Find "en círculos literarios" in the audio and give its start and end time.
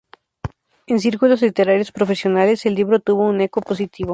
0.87-1.91